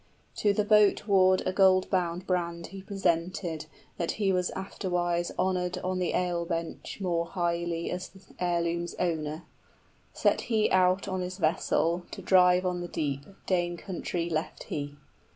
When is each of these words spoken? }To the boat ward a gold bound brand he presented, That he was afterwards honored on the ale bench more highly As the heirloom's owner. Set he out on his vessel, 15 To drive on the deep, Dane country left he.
}To 0.37 0.51
the 0.51 0.63
boat 0.65 1.07
ward 1.07 1.43
a 1.45 1.53
gold 1.53 1.87
bound 1.91 2.25
brand 2.25 2.65
he 2.73 2.81
presented, 2.81 3.67
That 3.99 4.13
he 4.13 4.31
was 4.33 4.49
afterwards 4.55 5.31
honored 5.37 5.77
on 5.83 5.99
the 5.99 6.13
ale 6.15 6.43
bench 6.43 6.97
more 6.99 7.27
highly 7.27 7.91
As 7.91 8.09
the 8.09 8.21
heirloom's 8.39 8.95
owner. 8.95 9.43
Set 10.11 10.41
he 10.49 10.71
out 10.71 11.07
on 11.07 11.21
his 11.21 11.37
vessel, 11.37 11.99
15 12.07 12.11
To 12.15 12.21
drive 12.23 12.65
on 12.65 12.81
the 12.81 12.87
deep, 12.87 13.25
Dane 13.45 13.77
country 13.77 14.27
left 14.27 14.63
he. 14.63 14.95